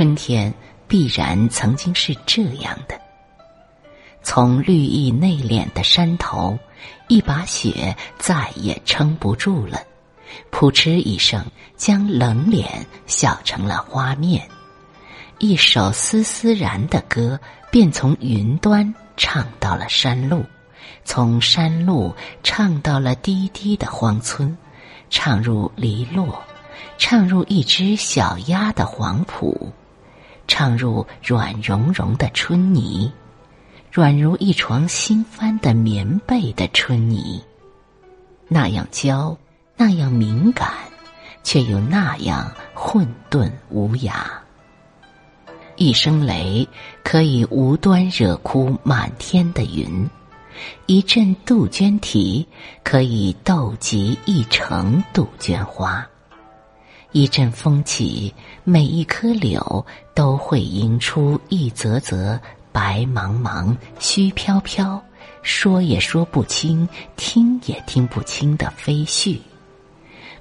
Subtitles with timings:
[0.00, 0.54] 春天
[0.88, 2.98] 必然曾经是这样的。
[4.22, 6.58] 从绿意内敛的山头，
[7.06, 9.78] 一把雪再也撑不住了，
[10.50, 11.44] 扑哧一声，
[11.76, 14.48] 将冷脸笑成了花面。
[15.38, 17.38] 一首丝丝然的歌，
[17.70, 20.42] 便从云端唱到了山路，
[21.04, 24.56] 从山路唱到了低低的荒村，
[25.10, 26.42] 唱入篱落，
[26.96, 29.70] 唱入一只小鸭的黄浦，
[30.50, 33.08] 唱入软融融的春泥。
[33.92, 37.40] 软如一床新翻的棉被的春泥，
[38.48, 39.38] 那样娇，
[39.76, 40.72] 那样敏感，
[41.44, 44.24] 却又那样混沌无涯。
[45.76, 46.68] 一声雷
[47.04, 50.10] 可以无端惹哭满天的云，
[50.86, 52.44] 一阵杜鹃啼
[52.82, 56.04] 可以逗集一城杜鹃花，
[57.12, 58.32] 一阵风起，
[58.64, 62.40] 每一棵柳都会迎出一则则。
[62.72, 65.02] 白茫茫、虚飘飘，
[65.42, 69.40] 说也说不清，听也听不清的飞絮。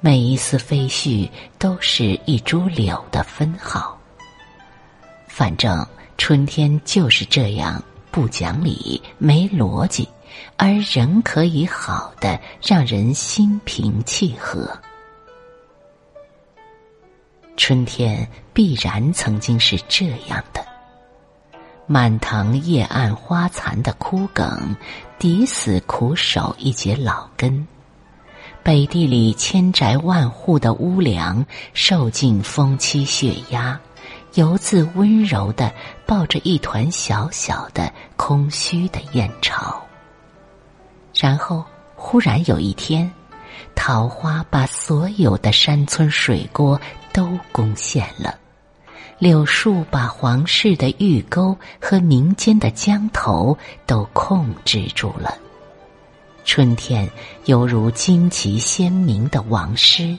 [0.00, 4.00] 每一丝飞絮都是一株柳的分号。
[5.28, 10.08] 反正春天就是这样不讲理、没逻辑，
[10.56, 14.66] 而仍可以好的让人心平气和。
[17.56, 20.64] 春天必然曾经是这样的。
[21.86, 24.74] 满塘叶暗花残的枯梗，
[25.18, 27.66] 抵死苦守一节老根；
[28.62, 31.44] 北地里千宅万户的屋梁，
[31.74, 33.78] 受尽风欺雪压，
[34.32, 35.70] 犹自温柔的
[36.06, 39.78] 抱着一团小小的空虚的燕巢。
[41.14, 41.62] 然后，
[41.94, 43.12] 忽然有一天，
[43.74, 46.80] 桃花把所有的山村水郭
[47.12, 48.38] 都攻陷了。
[49.18, 53.56] 柳树把皇室的御沟和民间的江头
[53.86, 55.36] 都控制住了。
[56.44, 57.08] 春天
[57.46, 60.18] 犹如旌旗鲜明的王师，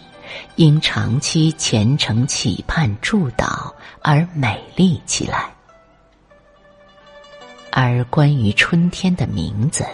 [0.56, 5.50] 因长期虔诚祈盼祝祷而美丽起来。
[7.70, 9.86] 而关于春天的名字，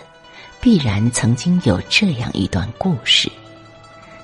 [0.62, 3.32] 必然曾经有这样一段故事：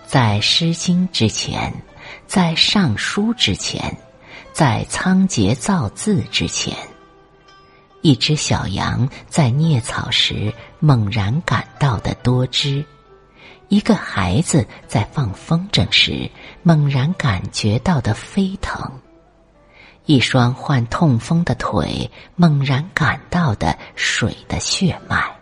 [0.05, 1.73] 在《诗经》之前，
[2.27, 3.95] 在《尚书》之前。
[4.53, 6.75] 在仓颉造字之前，
[8.01, 12.83] 一只小羊在啮草时猛然感到的多汁；
[13.67, 16.27] 一个孩子在放风筝时
[16.63, 18.81] 猛然感觉到的飞腾；
[20.05, 25.36] 一双患痛风的腿猛然感到的水的血脉。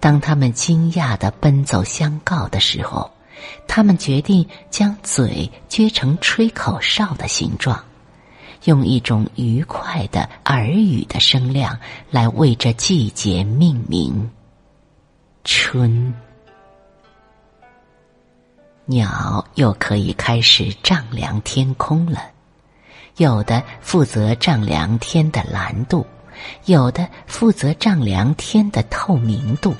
[0.00, 3.08] 当他们惊讶的奔走相告的时候。
[3.66, 7.82] 他们决定将嘴撅成吹口哨的形状，
[8.64, 11.78] 用一种愉快的耳语的声量
[12.10, 14.30] 来为这季节命名。
[15.42, 16.12] 春，
[18.84, 22.20] 鸟又可以开始丈量天空了，
[23.16, 26.04] 有的负责丈量天的蓝度，
[26.66, 29.74] 有的负责丈量天的透明度。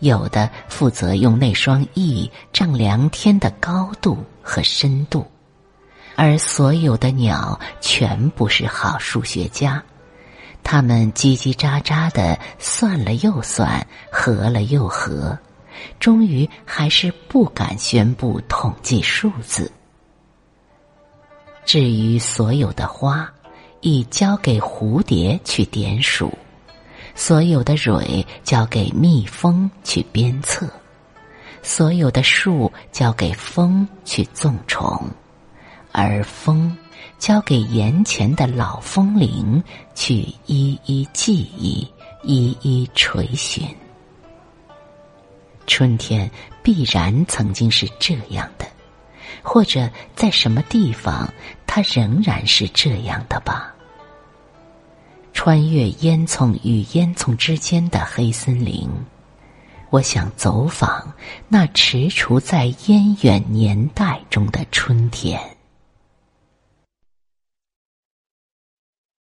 [0.00, 5.26] 有的负责用那双翼丈量天的高度和深度，
[6.16, 9.82] 而所有的鸟全不是好数学家，
[10.62, 15.38] 他们叽叽喳喳的算了又算，合了又合，
[15.98, 19.70] 终于还是不敢宣布统计数字。
[21.64, 23.32] 至于所有的花，
[23.80, 26.32] 已交给蝴蝶去点数。
[27.14, 30.68] 所有的蕊交给蜜蜂去鞭策，
[31.62, 35.08] 所有的树交给风去纵虫，
[35.92, 36.76] 而风
[37.18, 39.62] 交给眼前的老风铃
[39.94, 41.86] 去一一记忆，
[42.22, 43.64] 一一垂询。
[45.66, 46.28] 春天
[46.62, 48.66] 必然曾经是这样的，
[49.42, 51.32] 或者在什么地方，
[51.66, 53.72] 它仍然是这样的吧。
[55.44, 58.88] 穿越烟囱与烟囱之间的黑森林，
[59.90, 61.12] 我想走访
[61.48, 65.40] 那踟蹰在烟远年代中的春天。